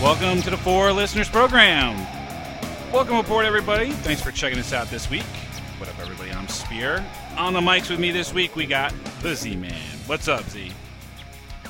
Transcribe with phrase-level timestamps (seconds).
[0.00, 1.94] Welcome to the Four Listeners Program.
[2.90, 3.90] Welcome aboard, everybody.
[3.90, 5.26] Thanks for checking us out this week.
[5.76, 6.30] What up, everybody?
[6.30, 7.04] I'm Spear.
[7.36, 9.74] On the mics with me this week, we got the Z Man.
[10.06, 10.72] What's up, Z?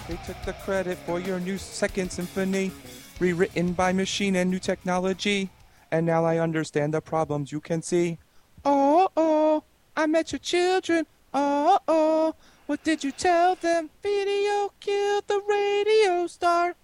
[0.07, 2.71] They took the credit for your new Second Symphony,
[3.19, 5.51] rewritten by machine and new technology.
[5.91, 8.19] And now I understand the problems you can see.
[8.65, 9.65] Oh, oh,
[9.97, 11.05] I met your children.
[11.35, 13.91] Oh, oh, what did you tell them?
[14.01, 16.77] Video killed the radio star.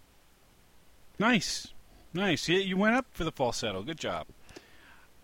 [1.19, 1.69] Nice.
[2.13, 2.49] Nice.
[2.49, 3.83] You, you went up for the falsetto.
[3.83, 4.27] Good job.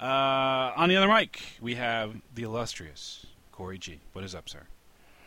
[0.00, 4.00] Uh, on the other mic, we have the illustrious Corey G.
[4.12, 4.62] What is up, sir?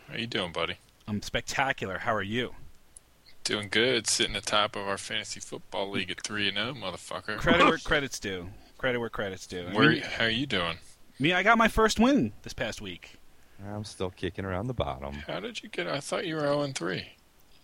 [0.09, 0.75] How you doing, buddy?
[1.07, 1.99] I'm spectacular.
[1.99, 2.55] How are you?
[3.43, 4.07] Doing good.
[4.07, 7.37] Sitting atop of our fantasy football league at three and zero, motherfucker.
[7.37, 8.49] Credit where credit's due.
[8.77, 9.67] Credit where credit's due.
[9.69, 9.91] I Where?
[9.91, 10.77] mean, how are you doing?
[11.19, 13.13] me, I got my first win this past week.
[13.65, 15.13] I'm still kicking around the bottom.
[15.27, 15.87] How did you get?
[15.87, 17.05] I thought you were zero and three.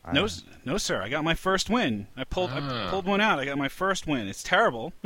[0.03, 1.02] I- No, s- no, sir.
[1.02, 2.07] I got my first win.
[2.17, 2.89] I pulled, I Ah.
[2.89, 3.39] pulled one out.
[3.39, 4.27] I got my first win.
[4.27, 4.93] It's terrible,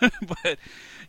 [0.00, 0.58] but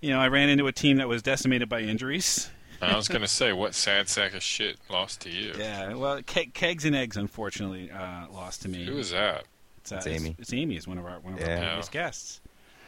[0.02, 2.50] you know, I ran into a team that was decimated by injuries.
[2.82, 5.54] I was gonna say, what sad sack of shit lost to you?
[5.58, 8.86] Yeah, well, Ke- kegs and eggs, unfortunately, uh, lost to me.
[8.86, 9.46] Who is that?
[9.78, 10.36] It's, uh, It's Amy.
[10.40, 10.76] It's, Amy.
[10.78, 11.58] Is one of our one of Yeah.
[11.60, 12.42] our previous guests.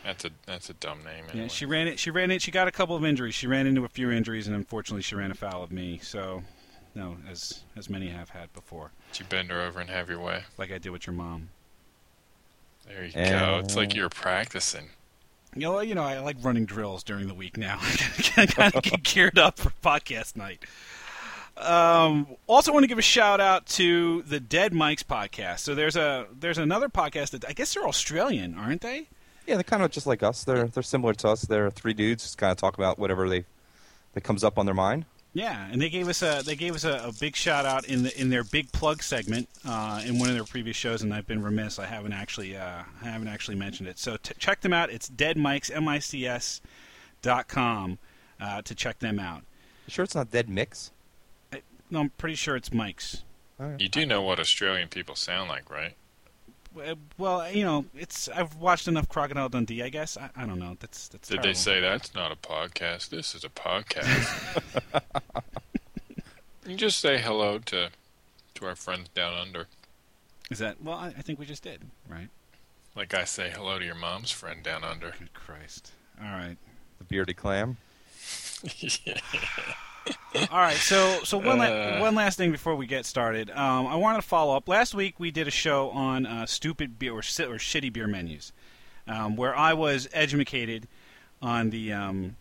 [0.03, 1.25] That's a that's a dumb name.
[1.33, 1.97] Yeah, she ran it.
[1.99, 2.41] She ran it.
[2.41, 3.35] She got a couple of injuries.
[3.35, 5.99] She ran into a few injuries, and unfortunately, she ran afoul of me.
[6.03, 6.43] So,
[6.95, 10.19] no, as as many have had before, Did you bend her over and have your
[10.19, 10.43] way?
[10.57, 11.49] like I did with your mom.
[12.87, 13.59] There you Uh, go.
[13.63, 14.89] It's like you're practicing.
[15.55, 17.77] You know, you know, I like running drills during the week now.
[18.37, 20.63] I kind of get geared up for podcast night.
[21.55, 25.59] Um, also, want to give a shout out to the Dead Mics podcast.
[25.59, 29.07] So there's a there's another podcast that I guess they're Australian, aren't they?
[29.45, 30.43] Yeah, they're kind of just like us.
[30.43, 31.41] They're they're similar to us.
[31.43, 33.45] They're three dudes just kind of talk about whatever they
[34.13, 35.05] that comes up on their mind.
[35.35, 38.03] Yeah, and they gave us a they gave us a, a big shout out in
[38.03, 41.25] the in their big plug segment uh, in one of their previous shows, and I've
[41.25, 43.97] been remiss I haven't actually uh, I haven't actually mentioned it.
[43.97, 44.91] So t- check them out.
[44.91, 46.61] It's Dead Mics M I C S
[47.23, 47.97] dot com
[48.39, 49.41] uh, to check them out.
[49.87, 50.91] You sure it's not Dead Mix?
[51.89, 53.23] No, I'm pretty sure it's Mike's.
[53.79, 55.93] You do know what Australian people sound like, right?
[56.75, 59.83] Uh, Well, you know, it's I've watched enough Crocodile Dundee.
[59.83, 60.75] I guess I, I don't know.
[60.79, 61.29] That's that's.
[61.29, 61.49] Did terrible.
[61.49, 63.09] they say that's not a podcast?
[63.09, 64.59] This is a podcast.
[66.73, 67.89] you just say hello to
[68.55, 69.67] to our friends down under,
[70.51, 70.95] Is that well?
[70.97, 72.29] I, I think we just did, right?
[72.95, 75.11] like I say hello to your mom's friend down under.
[75.17, 75.91] Good Christ!
[76.21, 76.57] All right,
[76.99, 77.77] The bearded clam.
[80.51, 80.75] all right.
[80.75, 81.99] So so one la- Uh.
[81.99, 83.49] one last thing before we get started.
[83.51, 84.67] Um, I wanted to follow up.
[84.67, 88.07] Last week we did a show on uh, stupid beer or, si- or shitty beer
[88.07, 88.51] menus,
[89.07, 90.87] um, where I was educated
[91.41, 92.35] on the um,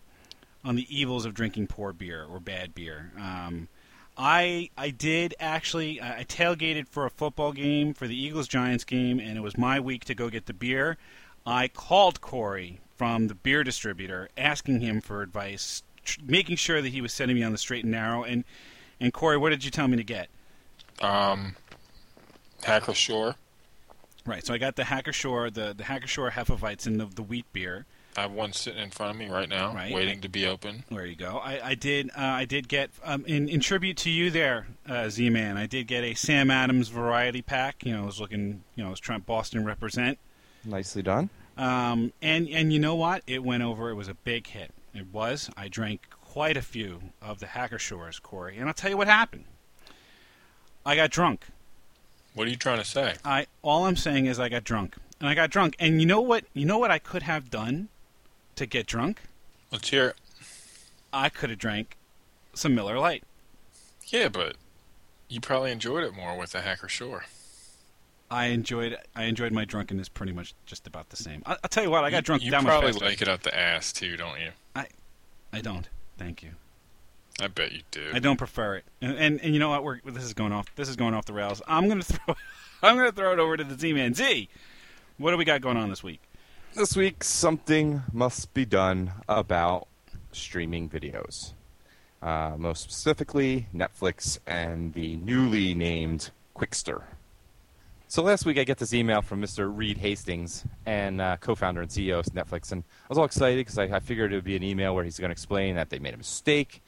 [0.63, 3.11] on the evils of drinking poor beer or bad beer.
[4.17, 9.19] I I did actually I tailgated for a football game for the Eagles Giants game,
[9.19, 10.97] and it was my week to go get the beer.
[11.45, 16.89] I called Corey from the beer distributor, asking him for advice, tr- making sure that
[16.89, 18.23] he was sending me on the straight and narrow.
[18.23, 18.43] And
[18.99, 20.29] and Corey, what did you tell me to get?
[21.01, 21.55] Um,
[22.63, 23.35] Hacker-Pschorr.
[24.25, 27.85] Right, so I got the Hacker-Pschorr, the the Hacker-Pschorr Hefeweizen, and the the wheat beer.
[28.15, 29.91] I have one sitting in front of me right now, Right.
[29.93, 30.83] waiting to be open.
[30.91, 31.37] There you go.
[31.37, 32.09] I, I did.
[32.11, 35.57] Uh, I did get um, in, in tribute to you there, uh, Z-Man.
[35.57, 37.83] I did get a Sam Adams variety pack.
[37.85, 38.63] You know, I was looking.
[38.75, 40.19] You know, I was trying Boston represent.
[40.63, 41.29] Nicely done.
[41.57, 43.23] Um, and and you know what?
[43.27, 43.89] It went over.
[43.89, 44.71] It was a big hit.
[44.93, 45.49] It was.
[45.57, 48.57] I drank quite a few of the Hacker-Pschorrs, Corey.
[48.57, 49.45] And I'll tell you what happened.
[50.85, 51.45] I got drunk.
[52.35, 53.15] What are you trying to say?
[53.25, 54.95] I all I'm saying is I got drunk.
[55.19, 55.75] And I got drunk.
[55.79, 56.45] And you know what?
[56.53, 57.89] You know what I could have done
[58.55, 59.21] to get drunk?
[59.71, 60.15] Let's hear it.
[61.11, 61.97] I could have drank
[62.53, 63.23] some Miller Lite.
[64.07, 64.55] Yeah, but
[65.29, 67.21] you probably enjoyed it more with the Hacker-Pschorr.
[68.31, 71.43] I enjoyed I enjoyed my drunkenness pretty much just about the same.
[71.45, 73.05] I, I'll tell you what, I got You- drunk You, that much probably faster.
[73.05, 74.49] like it out the ass too, don't you?
[74.75, 74.87] I
[75.51, 75.87] I don't.
[76.17, 76.51] Thank you.
[77.41, 78.09] I bet you do.
[78.13, 78.85] I don't prefer it.
[79.01, 79.83] And and, and you know what?
[79.83, 80.65] We're this is going off.
[80.75, 81.61] This is going off the rails.
[81.67, 82.35] I'm gonna throw.
[82.81, 84.15] I'm gonna throw it over to the Z-Man.
[84.15, 84.49] Z,
[85.17, 86.21] what do we got going on this week?
[86.75, 89.87] This week, something must be done about
[90.31, 91.53] streaming videos.
[92.19, 97.03] Uh, most specifically, Netflix and the newly named Qwikster.
[98.07, 99.71] So last week, I get this email from Mr.
[99.71, 103.77] Reed Hastings, and uh, co-founder and CEO of Netflix, and I was all excited because
[103.77, 105.99] I, I figured it would be an email where he's going to explain that they
[105.99, 106.81] made a mistake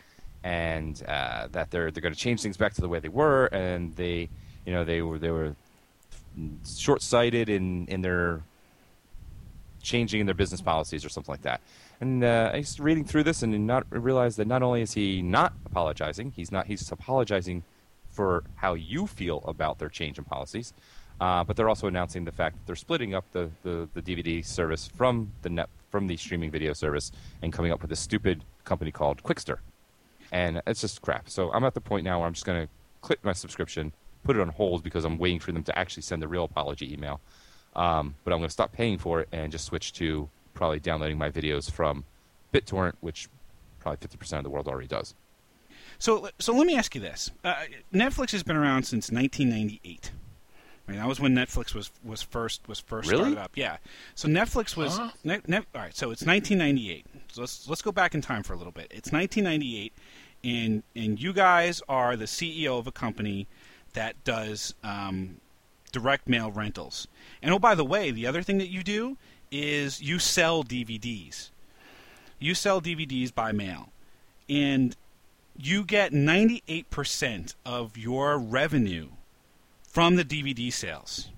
[0.43, 3.45] and uh, that they're they're going to change things back to the way they were,
[3.47, 4.29] and they,
[4.65, 5.55] you know, they were they were
[6.65, 8.41] short-sighted in in their
[9.85, 11.61] changing in their business policies or something like that.
[12.01, 15.21] And uh, I was reading through this and not realized that not only is he
[15.21, 17.63] not apologizing, he's not he's apologizing
[18.09, 20.73] for how you feel about their change in policies.
[21.21, 24.45] Uh, but they're also announcing the fact that they're splitting up the, the, the DVD
[24.45, 28.43] service from the net from the streaming video service and coming up with a stupid
[28.65, 29.59] company called Qwikster.
[30.33, 31.29] And it's just crap.
[31.29, 33.93] So I'm at the point now where I'm just going to click my subscription,
[34.25, 36.91] put it on hold because I'm waiting for them to actually send a real apology
[36.91, 37.21] email.
[37.75, 41.17] Um, but I'm going to stop paying for it and just switch to probably downloading
[41.17, 42.05] my videos from
[42.53, 43.27] BitTorrent, which
[43.79, 45.13] probably 50% of the world already does.
[45.99, 47.55] So, so let me ask you this: uh,
[47.93, 50.11] Netflix has been around since 1998.
[50.87, 53.23] I mean, that was when Netflix was was first was first Really?
[53.31, 53.51] started up.
[53.55, 53.77] Yeah.
[54.13, 55.09] So Netflix was Huh?
[55.23, 55.95] net, net, all right.
[55.95, 57.05] So it's 1998.
[57.31, 58.87] So let's let's go back in time for a little bit.
[58.91, 59.93] It's 1998,
[60.43, 63.47] and and you guys are the CEO of a company
[63.93, 65.37] that does um,
[65.95, 67.07] direct mail rentals.
[67.41, 69.17] And oh, by the way, the other thing that you do
[69.49, 71.51] is you sell DVDs.
[72.37, 73.93] You sell DVDs by mail,
[74.49, 74.93] and
[75.57, 79.07] you get 98% of your revenue
[79.87, 81.29] from the DVD sales.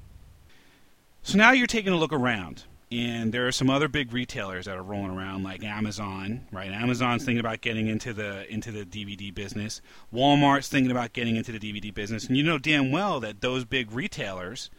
[1.21, 4.77] So now you're taking a look around, and there are some other big retailers that
[4.77, 6.47] are rolling around, like Amazon.
[6.51, 6.71] Right?
[6.71, 9.81] Amazon's thinking about getting into the into the DVD business.
[10.13, 13.65] Walmart's thinking about getting into the DVD business, and you know damn well that those
[13.65, 14.69] big retailers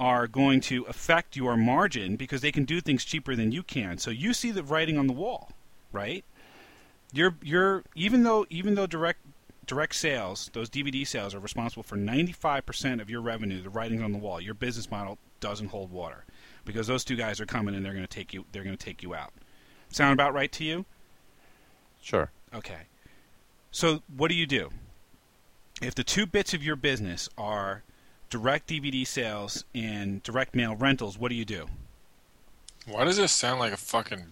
[0.00, 3.98] are going to affect your margin because they can do things cheaper than you can.
[3.98, 5.52] So you see the writing on the wall,
[5.92, 6.24] right?
[7.12, 9.20] You're you're even though even though direct
[9.66, 14.10] direct sales, those DVD sales are responsible for 95% of your revenue, the writing's on
[14.10, 14.40] the wall.
[14.40, 16.24] Your business model doesn't hold water
[16.64, 18.84] because those two guys are coming and they're going to take you they're going to
[18.84, 19.32] take you out.
[19.90, 20.84] Sound about right to you?
[22.00, 22.30] Sure.
[22.54, 22.82] Okay.
[23.70, 24.70] So what do you do?
[25.80, 27.82] If the two bits of your business are
[28.30, 31.66] direct DVD sales and direct mail rentals, what do you do?
[32.86, 34.26] Why does this sound like a fucking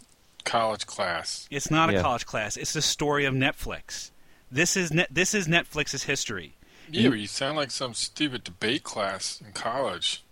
[0.45, 1.47] college class?
[1.51, 2.57] It's not a college class.
[2.57, 4.11] It's the story of Netflix.
[4.51, 6.57] This is net, this is Netflix's history.
[6.91, 10.25] Yeah, but you sound like some stupid debate class in college.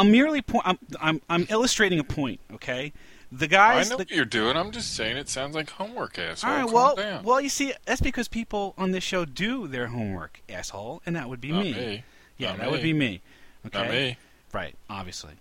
[0.00, 2.40] I'm merely po- I'm, I'm I'm illustrating a point.
[2.54, 2.92] Okay,
[3.32, 3.86] the guys.
[3.86, 4.56] I know the- what you're doing.
[4.56, 6.50] I'm just saying it sounds like homework, asshole.
[6.50, 7.24] all right, Calm well, down.
[7.24, 11.28] well, you see, that's because people on this show do their homework, asshole, and that
[11.28, 11.72] would be Not me.
[11.72, 12.04] me.
[12.36, 13.20] Yeah, Not that would be me.
[13.66, 14.16] Okay, Not me.
[14.52, 14.74] right?
[14.88, 15.34] Obviously,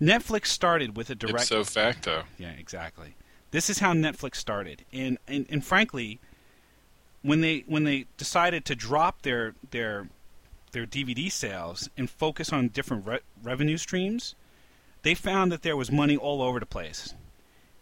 [0.00, 1.50] Netflix started with a direct.
[1.50, 2.22] Ipso facto.
[2.38, 3.14] Yeah, exactly.
[3.50, 6.20] This is how Netflix started, and, and and frankly,
[7.22, 10.08] when they when they decided to drop their their
[10.72, 14.34] their DVD sales and focus on different re- revenue streams,
[15.02, 17.14] they found that there was money all over the place,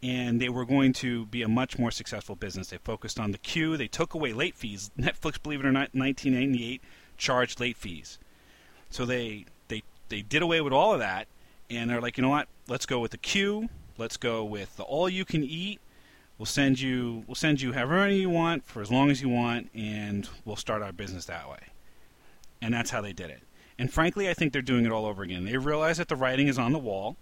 [0.02, 2.68] and they were going to be a much more successful business.
[2.68, 3.76] They focused on the queue.
[3.76, 4.90] They took away late fees.
[4.98, 6.82] Netflix, believe it or not, in 1998
[7.16, 8.18] charged late fees.
[8.90, 11.26] So they they they did away with all of that,
[11.70, 12.48] and they're like, you know what?
[12.68, 13.68] Let's go with the queue.
[13.98, 15.80] Let's go with the all you can eat.
[16.38, 19.28] We'll send you we'll send you however many you want for as long as you
[19.28, 21.58] want, and we'll start our business that way.
[22.60, 23.42] And that's how they did it.
[23.78, 25.44] And frankly, I think they're doing it all over again.
[25.44, 27.16] They realize that the writing is on the wall,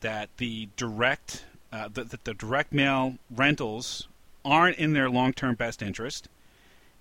[0.00, 4.06] that the direct uh, that, that the direct mail rentals
[4.44, 6.28] aren't in their long-term best interest.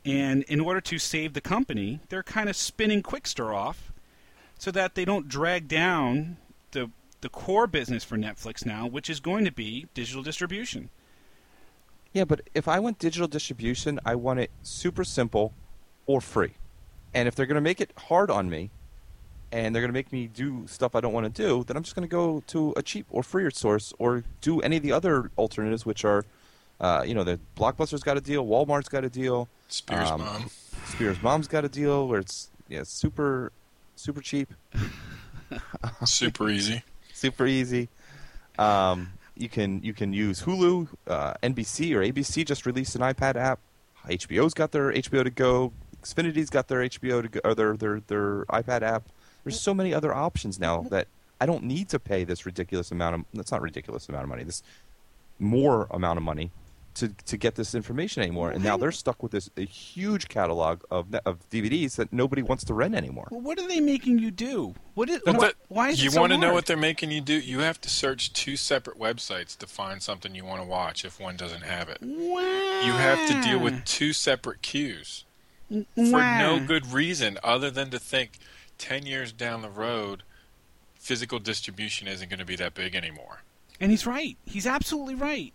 [0.03, 3.91] And in order to save the company, they're kind of spinning Qwikster off
[4.57, 6.37] so that they don't drag down
[6.71, 6.89] the
[7.21, 10.89] the core business for Netflix now, which is going to be digital distribution.
[12.11, 15.53] Yeah, but if I want digital distribution, I want it super simple
[16.05, 16.53] or free.
[17.13, 18.71] And if they're going to make it hard on me
[19.51, 21.83] and they're going to make me do stuff I don't want to do, then I'm
[21.83, 24.91] just going to go to a cheap or freer source or do any of the
[24.91, 26.25] other alternatives, which are,
[26.79, 30.49] uh, you know, the Blockbuster's got a deal, Walmart's got a deal, Spears Um, mom.
[30.87, 33.51] Spears Mom's got a deal where it's yeah, super,
[33.95, 34.53] super cheap,
[36.05, 36.83] Super easy.
[37.13, 37.89] super easy.
[38.57, 43.35] Um, you can you can use Hulu, uh, NBC or ABC just released an iPad
[43.35, 43.59] app.
[44.07, 45.71] HBO's got their HBO to go.
[46.03, 49.03] Xfinity's got their HBO to go or their their their iPad app.
[49.43, 51.07] There's so many other options now that
[51.41, 54.43] I don't need to pay this ridiculous amount of that's not ridiculous amount of money.
[54.43, 54.63] This
[55.39, 56.51] more amount of money
[56.95, 58.51] to to get this information anymore.
[58.51, 62.63] And now they're stuck with this a huge catalog of of DVDs that nobody wants
[62.65, 63.27] to rent anymore.
[63.31, 64.75] Well, what are they making you do?
[64.93, 66.77] What is, But wh- that- why is you it so want to know what they're
[66.77, 67.33] making you do?
[67.33, 71.19] You have to search two separate websites to find something you want to watch if
[71.19, 71.97] one doesn't have it.
[72.03, 75.25] You have to deal with two separate queues
[75.69, 78.33] for no good reason other than to think
[78.77, 80.23] 10 years down the road
[80.95, 83.41] physical distribution isn't going to be that big anymore.
[83.79, 84.37] And he's right.
[84.45, 85.53] He's absolutely right.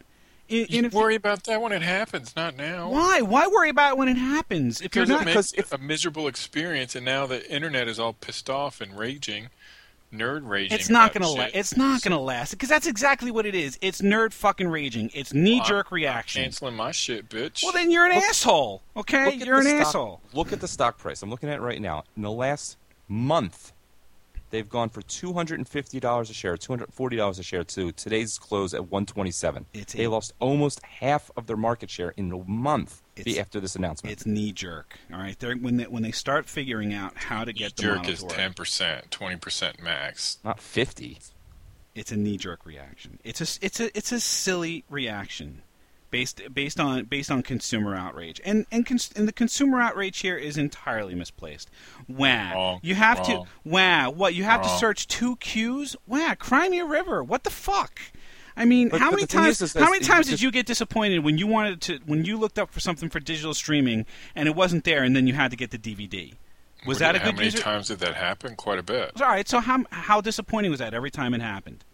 [0.51, 2.91] And, You and if- worry about that when it happens, not now.
[2.91, 3.21] why?
[3.23, 4.81] Why worry about it when it happens?
[4.81, 7.99] If you're not, it because makes if- a miserable experience, and now the internet is
[7.99, 9.49] all pissed off and raging,
[10.13, 10.79] nerd raging.
[10.79, 11.55] it's not gonna la- shit.
[11.55, 13.79] It's not gonna last because that's exactly what it is.
[13.81, 15.11] It's nerd fucking raging.
[15.15, 16.43] It's knee jerk reaction.
[16.43, 17.63] canceling my shit, bitch.
[17.63, 18.83] Well, then you're an Look- asshole.
[18.97, 20.21] Okay, Look at you're an the stock- asshole.
[20.33, 21.23] Look at the stock price.
[21.23, 22.05] I'm looking at it right now.
[22.17, 22.77] In the last
[23.09, 23.73] month,
[24.51, 27.43] They've gone for two hundred and fifty dollars a share, two hundred forty dollars a
[27.43, 29.67] share to today's close at one twenty seven.
[29.93, 34.13] They lost almost half of their market share in a month It's- after this announcement.
[34.13, 34.99] It's knee jerk.
[35.13, 37.89] All right, They're, when they when they start figuring out how to get the knee
[37.89, 40.39] Jerk model is ten percent, twenty percent max.
[40.45, 41.19] Not fifty.
[41.95, 43.19] it's a knee jerk reaction.
[43.25, 45.63] It's a it's a it's a silly reaction
[46.11, 48.41] based based on based on consumer outrage.
[48.45, 51.69] And and, cons- and the consumer outrage here is entirely misplaced.
[52.09, 52.55] Wow.
[52.55, 52.81] Wrong.
[52.83, 53.47] You have to Wrong.
[53.65, 55.97] wow, what you have to search two queues?
[56.07, 57.23] Wow, Crimea River.
[57.25, 58.01] What the fuck?
[58.59, 60.27] I mean, But- how but many the thing times is, is how that many times
[60.29, 63.21] did you get disappointed when you wanted to when you looked up for something for
[63.21, 66.35] digital streaming and it wasn't there and then you had to get the DVD?
[66.85, 67.25] Was What- that a good?
[67.27, 67.59] How many user?
[67.59, 68.57] times did that happen?
[68.57, 69.13] Quite a bit.
[69.23, 71.85] All right, so how how disappointing was that every time it happened?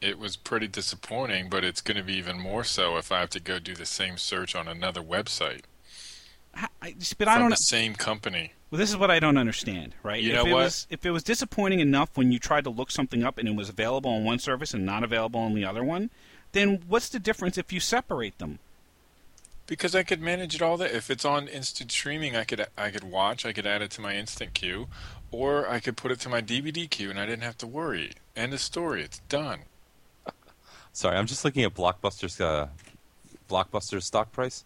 [0.00, 3.30] It was pretty disappointing, but it's going to be even more so if I have
[3.30, 5.62] to go do the same search on another website
[6.54, 7.50] How- I, but I from don't.
[7.50, 8.52] the same company.
[8.70, 10.22] Well, this is what I don't understand, right?
[10.22, 10.64] You if know it what?
[10.64, 13.54] Was, if it was disappointing enough when you tried to look something up and it
[13.54, 16.10] was available on one service and not available on the other one,
[16.52, 18.58] then what's the difference if you separate them?
[19.66, 22.90] Because I could manage it all that if it's on instant streaming, I could I
[22.90, 24.88] could watch, I could add it to my instant queue,
[25.30, 28.12] or I could put it to my DVD queue, and I didn't have to worry.
[28.34, 29.02] End of story.
[29.02, 29.60] It's done.
[30.92, 32.68] Sorry, I'm just looking at Blockbuster's uh,
[33.48, 34.64] Blockbuster's stock price.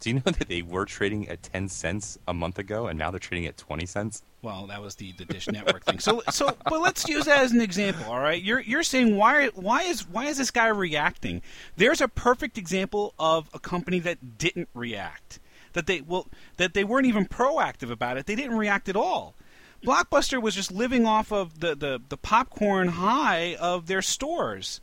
[0.00, 3.10] Do you know that they were trading at ten cents a month ago, and now
[3.10, 4.22] they're trading at twenty cents?
[4.42, 5.98] Well, that was the, the Dish Network thing.
[5.98, 8.04] So, so, but let's use that as an example.
[8.12, 11.42] All right, you're you're saying why why is why is this guy reacting?
[11.76, 15.40] There's a perfect example of a company that didn't react.
[15.72, 18.26] That they well that they weren't even proactive about it.
[18.26, 19.34] They didn't react at all.
[19.84, 24.80] Blockbuster was just living off of the the, the popcorn high of their stores.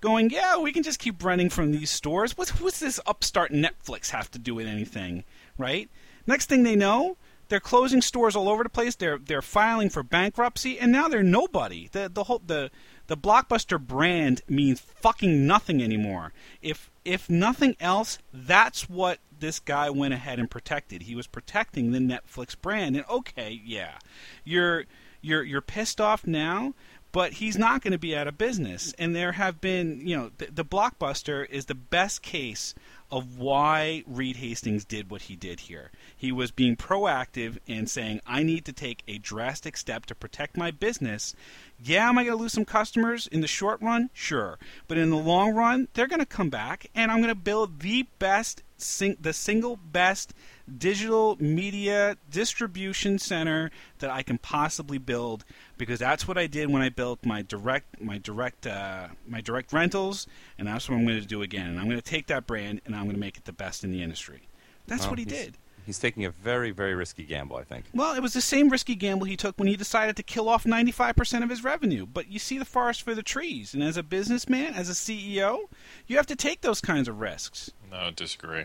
[0.00, 2.36] Going, yeah, we can just keep renting from these stores.
[2.36, 5.24] What's what's this upstart Netflix have to do with anything,
[5.58, 5.88] right?
[6.26, 7.16] Next thing they know,
[7.48, 8.94] they're closing stores all over the place.
[8.96, 11.88] They're they're filing for bankruptcy, and now they're nobody.
[11.90, 12.70] The the whole the
[13.06, 16.32] the blockbuster brand means fucking nothing anymore.
[16.60, 21.02] If if nothing else, that's what this guy went ahead and protected.
[21.02, 22.96] He was protecting the Netflix brand.
[22.96, 23.98] And okay, yeah,
[24.44, 24.86] you're
[25.20, 26.74] you're you're pissed off now,
[27.16, 28.92] but he's not going to be out of business.
[28.98, 32.74] And there have been, you know, the, the blockbuster is the best case
[33.10, 35.90] of why Reed Hastings did what he did here.
[36.14, 40.58] He was being proactive and saying, I need to take a drastic step to protect
[40.58, 41.34] my business.
[41.82, 44.10] Yeah, am I going to lose some customers in the short run?
[44.12, 44.58] Sure.
[44.86, 47.80] But in the long run, they're going to come back, and I'm going to build
[47.80, 50.34] the best, sing- the single best
[50.78, 55.44] digital media distribution center that I can possibly build
[55.78, 59.72] because that's what I did when I built my direct my direct uh, my direct
[59.72, 60.26] rentals
[60.58, 62.80] and that's what I'm going to do again and I'm going to take that brand
[62.84, 64.48] and I'm going to make it the best in the industry.
[64.86, 65.56] That's Well, what he did.
[65.86, 67.84] He's taking a very, very risky gamble, I think.
[67.94, 70.64] Well, it was the same risky gamble he took when he decided to kill off
[70.64, 72.06] 95% of his revenue.
[72.06, 73.72] But you see the forest for the trees.
[73.72, 75.60] And as a businessman, as a CEO,
[76.08, 77.70] you have to take those kinds of risks.
[77.88, 78.64] No, I disagree.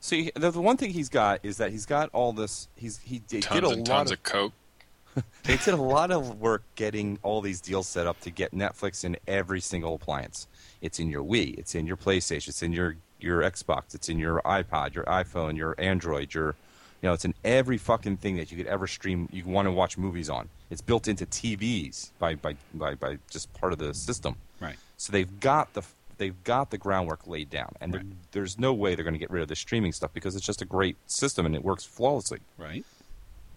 [0.00, 2.68] See, the, the one thing he's got is that he's got all this.
[2.74, 4.52] He's he did, Tons did a and lot tons of, of coke.
[5.44, 9.04] they did a lot of work getting all these deals set up to get Netflix
[9.04, 10.48] in every single appliance.
[10.82, 14.18] It's in your Wii, it's in your PlayStation, it's in your your Xbox, it's in
[14.18, 16.54] your iPod, your iPhone, your Android, your
[17.02, 19.28] you know, it's in every fucking thing that you could ever stream.
[19.30, 20.48] You want to watch movies on.
[20.70, 24.36] It's built into TVs by by by, by just part of the system.
[24.60, 24.76] Right.
[24.96, 25.82] So they've got the
[26.16, 28.06] they've got the groundwork laid down, and Right.
[28.32, 30.62] there's no way they're going to get rid of the streaming stuff because it's just
[30.62, 32.38] a great system and it works flawlessly.
[32.56, 32.84] Right.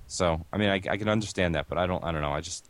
[0.08, 2.32] So I mean, I, I can understand that, but I don't I don't know.
[2.34, 2.66] I just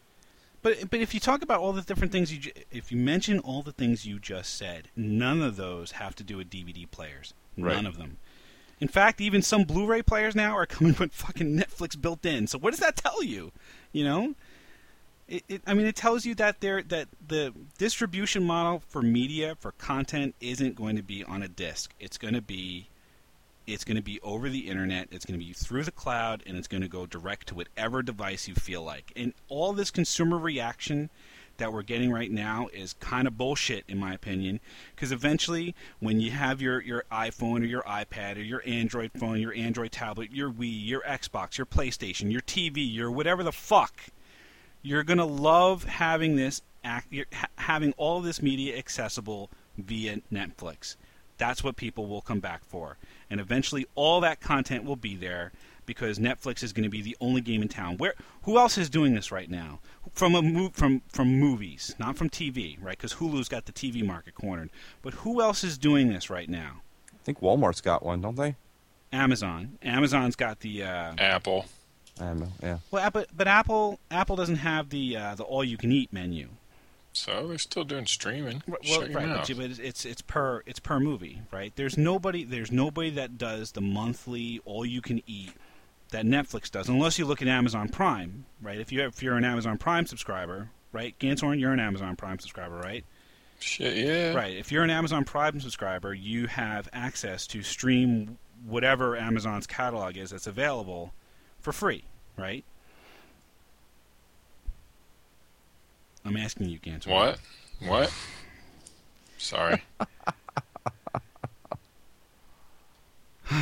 [0.67, 3.61] But but if you talk about all the different things you if you mention all
[3.61, 7.33] the things you just said, none of those have to do with DVD players.
[7.55, 8.17] None of them.
[8.81, 12.47] In fact, even some Blu-ray players now are coming with fucking Netflix built in.
[12.47, 13.53] So what does that tell you?
[13.93, 14.35] You know,
[15.29, 19.55] it, it, I mean, it tells you that there that the distribution model for media
[19.57, 21.93] for content isn't going to be on a disc.
[21.97, 22.89] It's going to be
[23.67, 25.09] it's going to be over the internet.
[25.11, 28.01] It's going to be through the cloud, and it's going to go direct to whatever
[28.01, 29.11] device you feel like.
[29.15, 31.09] And all this consumer reaction
[31.57, 34.59] that we're getting right now is kind of bullshit, in my opinion.
[34.95, 39.41] Because eventually, when you have your, your iPhone or your iPad or your Android phone,
[39.41, 44.01] your Android tablet, your Wii, your Xbox, your PlayStation, your TV, your whatever the fuck,
[44.81, 46.61] you're going to love having this
[47.57, 50.95] having all this media accessible via Netflix.
[51.37, 52.97] That's what people will come back for.
[53.29, 55.51] And eventually all that content will be there
[55.85, 57.97] because Netflix is going to be the only game in town.
[57.97, 58.13] Where
[58.43, 59.79] who else is doing this right now?
[60.13, 62.97] From a mov- from from movies, not from TV, right?
[62.97, 64.69] Cuz Hulu's got the TV market cornered.
[65.01, 66.81] But who else is doing this right now?
[67.13, 68.55] I think Walmart's got one, don't they?
[69.11, 69.77] Amazon.
[69.81, 71.65] Amazon's got the uh, Apple.
[72.19, 72.79] Um, yeah.
[72.91, 76.49] Well, but but Apple Apple doesn't have the uh, the all you can eat menu.
[77.17, 78.61] So they're still doing streaming.
[78.67, 79.47] Well, Shut right, mouth.
[79.47, 81.73] but it's, it's it's per it's per movie, right?
[81.75, 85.53] There's nobody there's nobody that does the monthly all you can eat
[86.11, 88.79] that Netflix does, unless you look at Amazon Prime, right?
[88.79, 91.17] If you have, if you're an Amazon Prime subscriber, right?
[91.19, 93.03] Ganthor, you're an Amazon Prime subscriber, right?
[93.59, 94.33] Shit, yeah.
[94.33, 94.55] Right.
[94.55, 100.29] If you're an Amazon Prime subscriber, you have access to stream whatever Amazon's catalog is
[100.29, 101.13] that's available
[101.59, 102.03] for free,
[102.37, 102.63] right?
[106.27, 107.07] I'm asking you, Ganthor.
[107.07, 107.39] What?
[107.87, 108.13] What?
[109.37, 109.81] Sorry.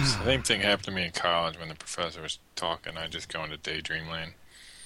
[0.04, 2.98] Same thing happened to me in college when the professor was talking.
[2.98, 4.32] I just go into daydream land.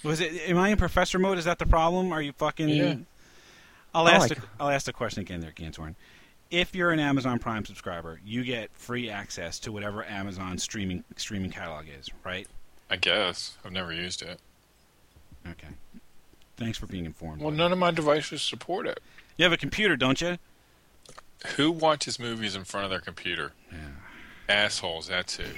[0.04, 0.34] Was it?
[0.50, 1.38] Am I in professor mode?
[1.38, 2.12] Is that the problem?
[2.12, 2.68] Are you fucking?
[2.70, 2.96] Yeah.
[3.96, 4.30] I'll Oh, ask.
[4.30, 5.96] like- the, I'll ask the question again, there, Ganthor.
[6.52, 11.52] If you're an Amazon Prime subscriber, you get free access to whatever Amazon streaming streaming
[11.52, 12.48] catalog is, right?
[12.90, 13.56] I guess.
[13.64, 14.40] I've never used it.
[15.48, 15.68] Okay.
[16.60, 17.40] Thanks for being informed.
[17.40, 17.58] Well, buddy.
[17.58, 19.00] none of my devices support it.
[19.38, 20.38] You have a computer, don't you?
[21.56, 23.54] Who watches movies in front of their computer?
[23.72, 23.78] Yeah.
[24.54, 25.46] Assholes, that's who.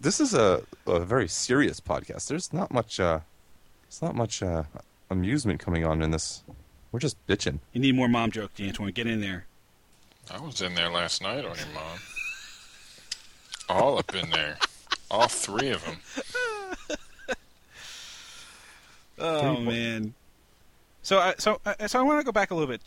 [0.00, 2.26] This is a, a very serious podcast.
[2.28, 3.00] There's not much.
[3.00, 3.20] Uh,
[3.84, 4.64] there's not much uh,
[5.08, 6.42] amusement coming on in this.
[6.92, 7.60] We're just bitching.
[7.72, 8.90] You need more mom jokes, Antoine.
[8.90, 9.46] Get in there.
[10.30, 11.98] I was in there last night on your mom.
[13.70, 14.58] All up in there.
[15.10, 15.96] All three of them.
[19.18, 20.14] Oh man.
[21.02, 22.82] So, I so, I so I want to go back a little bit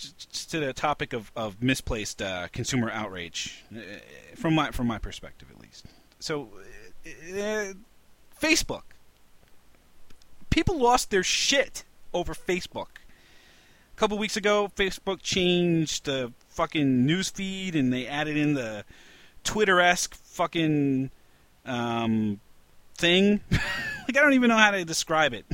[0.50, 3.80] to the topic of, of misplaced uh, consumer outrage, uh,
[4.36, 5.86] from my from my perspective at least.
[6.20, 6.50] So,
[7.06, 7.74] uh,
[8.42, 8.82] Facebook.
[10.50, 12.88] People lost their shit over Facebook.
[13.96, 18.84] A couple weeks ago, Facebook changed the fucking news feed and they added in the
[19.44, 21.12] Twitter-esque fucking
[21.66, 22.40] um,
[22.96, 23.42] thing.
[23.52, 25.46] like I don't even know how to describe it.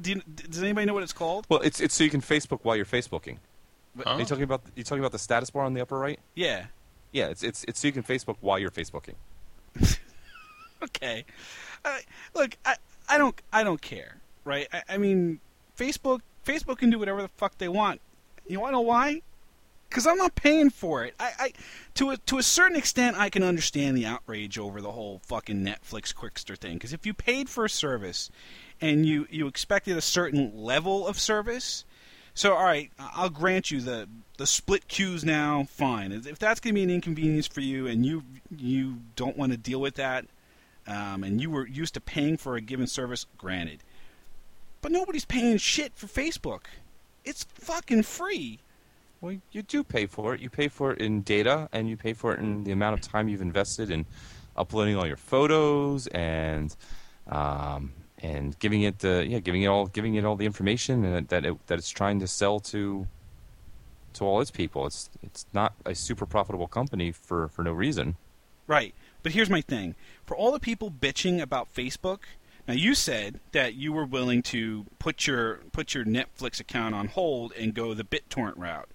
[0.00, 1.46] Do you, does anybody know what it's called?
[1.48, 3.38] Well, it's it's so you can Facebook while you're Facebooking.
[3.96, 4.04] Huh?
[4.06, 4.12] Oh.
[4.12, 6.20] Are you talking about you talking about the status bar on the upper right?
[6.34, 6.66] Yeah.
[7.12, 9.14] Yeah, it's it's it's so you can Facebook while you're Facebooking.
[10.82, 11.24] Okay.
[11.84, 12.00] I
[12.34, 12.76] look, I,
[13.08, 14.68] I don't I don't care, right?
[14.72, 15.40] I, I mean,
[15.76, 18.00] Facebook Facebook can do whatever the fuck they want.
[18.46, 19.22] You want to know why?
[19.88, 21.14] Because I'm not paying for it.
[21.18, 21.52] I, I
[21.94, 25.64] to a to a certain extent I can understand the outrage over the whole fucking
[25.64, 26.74] Netflix Qwikster thing.
[26.74, 28.30] Because if you paid for a service
[28.80, 31.84] and you you expected a certain level of service,
[32.34, 35.64] so all right, I'll grant you the the split queues now.
[35.64, 38.24] Fine, if that's to be an inconvenience for you and you
[38.54, 40.26] you don't want to deal with that,
[40.86, 43.82] um, and you were used to paying for a given service, granted.
[44.80, 46.66] But nobody's paying shit for Facebook.
[47.24, 48.60] It's fucking free.
[49.20, 50.40] Well, you do pay for it.
[50.40, 53.00] You pay for it in data, and you pay for it in the amount of
[53.00, 54.06] time you've invested in
[54.56, 56.74] uploading all your photos and
[57.28, 61.44] um, and giving it the yeah giving it all giving it all the information that
[61.44, 63.06] it, that it's trying to sell to
[64.14, 64.86] to all its people.
[64.86, 68.16] It's it's not a super profitable company for for no reason.
[68.66, 68.94] Right.
[69.22, 69.94] But here's my thing.
[70.26, 72.20] For all the people bitching about Facebook,
[72.68, 77.08] now you said that you were willing to put your put your Netflix account on
[77.08, 78.88] hold and go the BitTorrent route.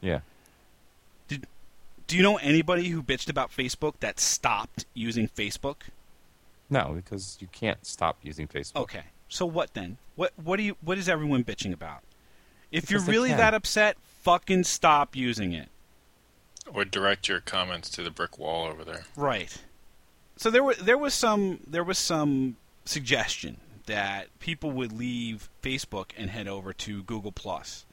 [0.00, 0.20] Yeah.
[1.28, 1.46] Did,
[2.06, 5.76] Do you know anybody who bitched about Facebook that stopped using Facebook?
[6.70, 8.76] No, because you can't stop using Facebook.
[8.76, 9.04] Okay.
[9.28, 9.98] So what then?
[10.16, 12.02] What what do you what is everyone bitching about?
[12.70, 15.68] If Because you're really that upset, fucking stop using it.
[16.70, 19.04] Or direct your comments to the brick wall over there.
[19.16, 19.62] Right.
[20.36, 26.10] So there was there was some there was some suggestion that people would leave Facebook
[26.16, 27.86] and head over to Google Plus.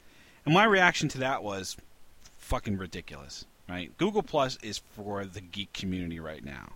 [0.44, 1.76] And my reaction to that was
[2.46, 3.96] fucking ridiculous, right?
[3.98, 6.74] Google Plus is for the geek community right now.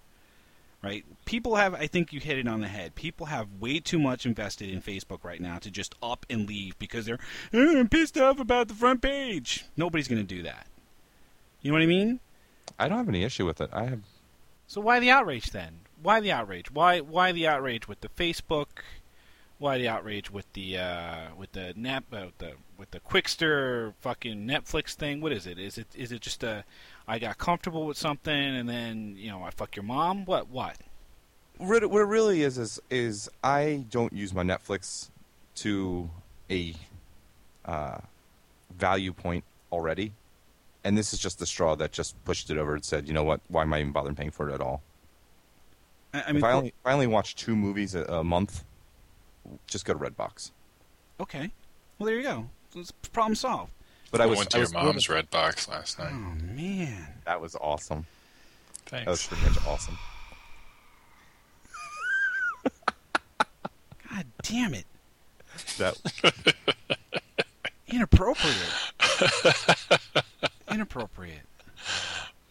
[0.83, 1.04] Right?
[1.26, 2.94] People have I think you hit it on the head.
[2.94, 6.78] People have way too much invested in Facebook right now to just up and leave
[6.78, 7.18] because they're
[7.52, 9.66] "Oh, pissed off about the front page.
[9.76, 10.66] Nobody's going to do that.
[11.61, 12.20] You know what I mean?
[12.78, 13.68] I don't have any issue with it.
[13.74, 14.00] I have
[14.66, 15.80] So why the outrage then?
[16.02, 16.70] Why the outrage?
[16.70, 18.68] Why why the outrage with the Facebook?
[19.61, 23.92] Why the outrage with the uh, with the nap uh, with the with the Qwikster
[24.01, 25.20] fucking Netflix thing?
[25.20, 25.59] What is it?
[25.59, 26.64] Is it is it just a
[27.07, 30.25] I got comfortable with something and then you know I fuck your mom?
[30.25, 30.79] What what?
[31.59, 35.11] What it, what it really is is is I don't use my Netflix
[35.57, 36.09] to
[36.51, 36.75] a
[37.66, 37.99] uh,
[38.79, 40.12] value point already,
[40.85, 43.25] and this is just the straw that just pushed it over and said, you know
[43.25, 43.42] what?
[43.49, 44.81] Why am I even bothering paying for it at all?
[46.14, 48.64] I, I mean, if I only if I only watch two movies a, a month,
[49.66, 50.50] just go to Redbox.
[51.20, 51.50] Okay.
[51.98, 52.46] Well, there you go.
[53.12, 53.72] Problem solved.
[54.11, 56.12] But I, I was went I to was your mom's red box last night.
[56.12, 57.07] Oh man.
[57.24, 58.07] That was awesome.
[58.90, 59.96] That was pretty much awesome.
[64.11, 64.87] God damn it!
[65.79, 65.96] That
[67.87, 68.57] Inappropriate.
[70.70, 71.46] Inappropriate.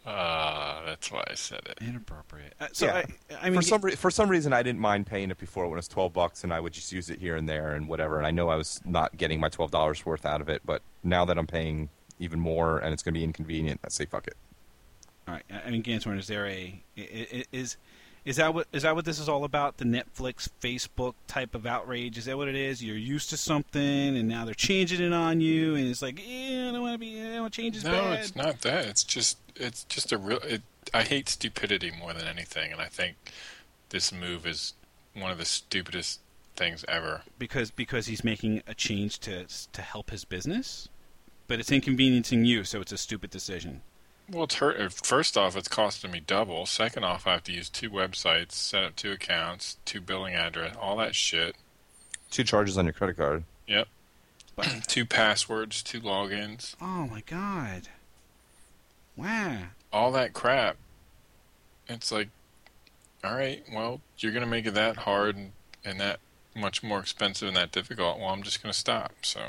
[0.06, 0.10] Ah,
[0.90, 1.78] that's why I said it.
[1.82, 2.54] Inappropriate.
[2.60, 3.06] Uh, so Yeah.
[3.32, 5.66] I, I mean, for some re- for some reason I didn't mind paying it before
[5.66, 7.88] when it was twelve bucks, and I would just use it here and there and
[7.88, 8.18] whatever.
[8.18, 10.82] And I know I was not getting my twelve dollars worth out of it, but
[11.04, 14.28] now that I'm paying even more and it's going to be inconvenient, I say fuck
[14.28, 14.36] it.
[15.28, 15.44] all right.
[15.66, 17.78] I mean, Ganthor, is there a is
[18.26, 19.78] is that what is that what this is all about?
[19.78, 22.18] The Netflix, Facebook type of outrage?
[22.18, 22.84] Is that what it is?
[22.84, 23.82] You're used to something,
[24.18, 27.00] and now they're changing it on you, and it's like, yeah, I don't want to
[27.00, 27.22] be.
[27.22, 28.20] I don't want to change is No, bad.
[28.20, 28.86] it's not that.
[28.88, 30.40] It's just it's just a real.
[30.40, 30.62] It,
[30.94, 33.16] I hate stupidity more than anything, and I think
[33.90, 34.74] this move is
[35.14, 36.20] one of the stupidest
[36.56, 37.22] things ever.
[37.38, 40.90] because because he's making a change to to help his business,
[41.48, 43.82] but it's inconveniencing you, so it's a stupid decision.
[44.30, 44.80] Well, it's hurt.
[44.80, 46.66] uh, First off, it's costing me double.
[46.68, 50.76] Second off, I have to use two websites, set up two accounts, two billing address,
[50.80, 51.56] all that shit.
[52.30, 53.44] Two charges on your credit card.
[53.68, 53.88] Yep.
[54.56, 57.88] But two passwords, two logins, oh my god,
[59.16, 59.58] wow.
[59.92, 60.78] All that crap.
[61.88, 62.30] It's like,
[63.24, 65.52] all right, well, you're gonna make it that hard and,
[65.84, 66.20] and that
[66.56, 68.20] much more expensive and that difficult.
[68.20, 69.14] Well, I'm just gonna stop.
[69.22, 69.40] So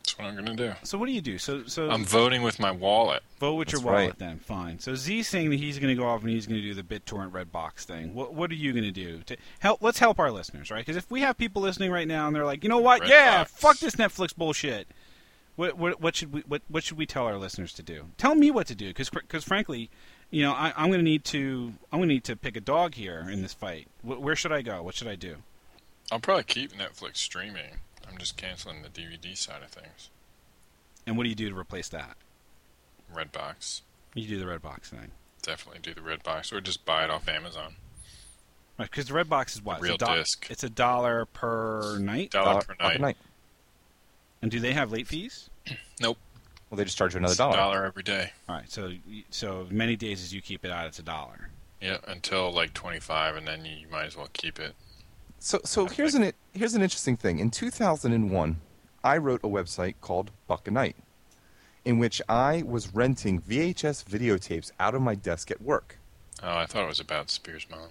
[0.00, 0.72] that's what I'm gonna do.
[0.82, 1.38] So what do you do?
[1.38, 3.22] So so I'm voting with my wallet.
[3.38, 4.18] vote with your wallet right.
[4.18, 4.38] then.
[4.38, 4.80] Fine.
[4.80, 6.82] So Z's saying that he's going to go off and he's going to do the
[6.82, 8.14] BitTorrent Red Box thing.
[8.14, 9.82] What what are you going to do to help?
[9.82, 10.84] Let's help our listeners, right?
[10.84, 13.02] Because if we have people listening right now and they're like, you know what?
[13.02, 13.52] Red yeah, Box.
[13.52, 14.88] fuck this Netflix bullshit.
[15.60, 18.06] What, what what should we what what should we tell our listeners to do?
[18.16, 19.90] Tell me what to do, because frankly,
[20.30, 22.62] you know, I, I'm going to need to I'm going to need to pick a
[22.62, 23.86] dog here in this fight.
[24.00, 24.82] Wh- where should I go?
[24.82, 25.36] What should I do?
[26.10, 27.80] I'll probably keep Netflix streaming.
[28.10, 30.08] I'm just canceling the DVD side of things.
[31.06, 32.16] And what do you do to replace that?
[33.14, 33.82] Redbox.
[34.14, 35.10] You do the Red Box thing,
[35.42, 37.74] Definitely do the Redbox or just buy it off Amazon.
[38.78, 38.90] right?
[38.90, 39.82] Because the Red Box is what?
[39.82, 40.46] Real it's a do- disc.
[40.48, 42.30] It's a dollar per night.
[42.30, 43.18] Dollar per fucking night.
[44.42, 45.50] And do they have late fees?
[46.00, 46.18] Nope.
[46.70, 47.56] Well, they just charge you another It's dollar.
[47.56, 48.32] dollar every day.
[48.48, 48.92] All right, so
[49.30, 51.50] so many days as you keep it out, it's a dollar.
[51.80, 54.74] Yeah, until like 25, and then you might as well keep it.
[55.38, 57.38] So, so here's an here's an interesting thing.
[57.38, 58.60] In 2001,
[59.02, 60.96] I wrote a website called Buck a Night,
[61.84, 65.98] in which I was renting VHS videotapes out of my desk at work,
[66.42, 67.88] Oh, I thought it was about Spears Mom.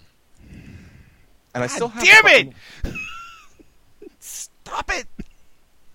[1.53, 2.03] and I still have.
[2.03, 2.53] damn the it!
[2.83, 2.93] Buck
[4.19, 4.58] Stop it!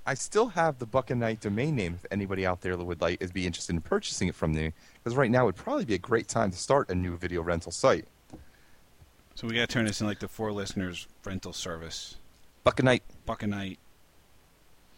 [0.07, 1.95] I still have the Buck a Night domain name.
[1.95, 5.17] If anybody out there would like is be interested in purchasing it from me, because
[5.17, 8.05] right now would probably be a great time to start a new video rental site.
[9.35, 12.17] So we got to turn this in like the four listeners rental service.
[12.65, 13.03] Buck a Night.
[13.27, 13.79] Buck a night.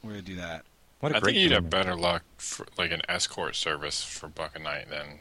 [0.02, 0.64] We're gonna do that.
[1.00, 1.70] What a I great I think you'd domain have name.
[1.70, 5.20] better luck for like an escort service for buck a night than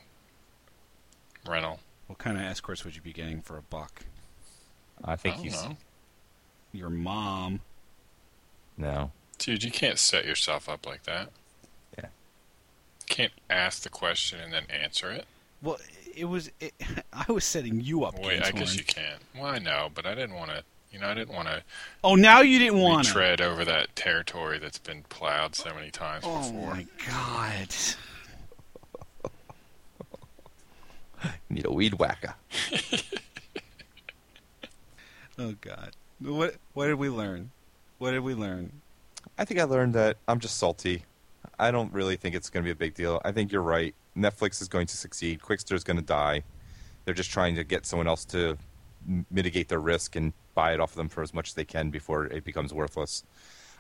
[1.48, 1.80] rental.
[2.08, 4.04] What kind of escorts would you be getting for a buck?
[5.04, 5.52] I I think don't you.
[5.52, 5.78] know.
[6.71, 7.62] Your mom.
[8.78, 9.12] No.
[9.38, 11.30] Dude, you can't set yourself up like that.
[11.98, 12.06] Yeah.
[13.08, 15.26] Can't ask the question and then answer it.
[15.62, 15.78] Well,
[16.15, 16.52] it was.
[16.60, 16.74] It,
[17.13, 18.17] I was setting you up.
[18.19, 18.78] Wait, I guess Ganthor.
[18.78, 19.21] you can't.
[19.36, 20.63] Well, I know, but I didn't want to.
[20.91, 21.62] You know, I didn't want to
[22.06, 23.12] Oh, now you didn't want to.
[23.12, 26.71] tread over that territory that's been plowed so many times Oh before.
[26.71, 27.76] Oh my god.
[31.50, 32.36] Need a weed whacker.
[35.38, 35.91] Oh god.
[36.21, 37.52] What what did we learn?
[37.98, 38.71] What did we learn?
[39.38, 41.04] I think I learned that I'm just salty.
[41.60, 43.21] I don't really think it's going to be a big deal.
[43.24, 43.93] I think you're right.
[44.17, 45.41] Netflix is going to succeed.
[45.41, 46.43] Qwikster is going to die.
[47.04, 48.58] They're just trying to get someone else to
[49.30, 51.89] mitigate their risk and buy it off of them for as much as they can
[51.89, 53.24] before it becomes worthless.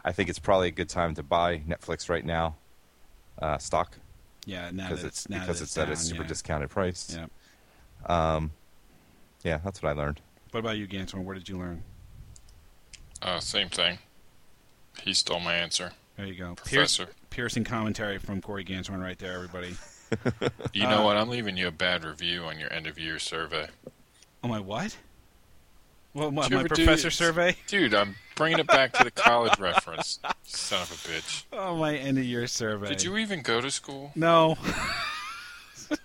[0.03, 2.55] I think it's probably a good time to buy Netflix right now,
[3.41, 3.97] uh, stock,
[4.45, 6.27] Yeah, now because that it's now because that it's at a super yeah.
[6.27, 7.17] discounted price.
[7.17, 8.35] Yeah.
[8.35, 8.51] Um,
[9.43, 10.21] yeah, that's what I learned.
[10.51, 11.23] What about you, Ganthor?
[11.23, 11.83] Where did you learn?
[13.21, 13.97] Uh, same thing.
[15.03, 15.91] He stole my answer.
[16.17, 16.55] There you go.
[16.65, 17.07] Pierce, Professor.
[17.29, 19.75] piercing commentary from Corey Ganthor right there, everybody.
[20.71, 21.17] You know Uh, what?
[21.17, 23.67] I'm leaving you a bad review on your end of year survey.
[24.43, 24.95] Oh my what?
[26.13, 27.57] Well, my, my ever do- professor survey.
[27.67, 30.19] Dude, I'm bringing it back to the college reference.
[30.43, 31.43] Son of a bitch.
[31.51, 32.87] Oh, my end of year survey.
[32.87, 34.11] Did you even go to school?
[34.15, 34.57] No.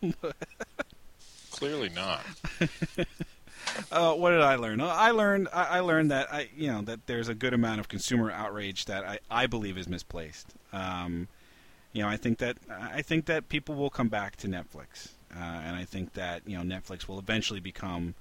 [1.53, 2.25] Clearly not.
[3.93, 4.81] Uh, what did I learn?
[4.81, 7.89] I learned I, I learned that I you know that there's a good amount of
[7.89, 10.55] consumer outrage that I, I believe is misplaced.
[10.73, 11.29] Um,
[11.93, 15.39] you know, I think that I think that people will come back to Netflix, uh,
[15.39, 18.15] and I think that you know Netflix will eventually become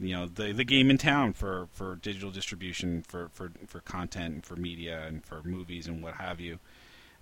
[0.00, 4.34] you know the the game in town for, for digital distribution for, for, for content
[4.34, 6.58] and for media and for movies and what have you.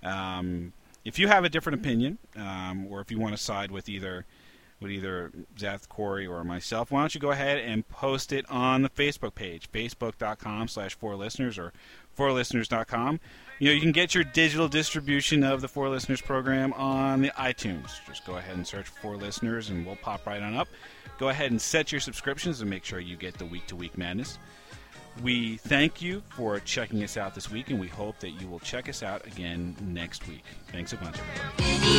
[0.02, 0.72] Um,
[1.04, 4.26] if you have a different opinion, um, or if you want to side with either
[4.80, 8.82] with either Zeth, Corey, or myself, why don't you go ahead and post it on
[8.82, 11.72] the Facebook page, facebook.com slash four listeners or
[12.16, 13.20] fourlisteners.com.
[13.58, 17.28] You know, you can get your digital distribution of the Four Listeners program on the
[17.30, 17.90] iTunes.
[18.06, 20.68] Just go ahead and search for Four Listeners and we'll pop right on up.
[21.18, 23.98] Go ahead and set your subscriptions and make sure you get the week to week
[23.98, 24.38] madness.
[25.22, 28.60] We thank you for checking us out this week, and we hope that you will
[28.60, 30.44] check us out again next week.
[30.72, 31.90] Thanks a bunch, everybody.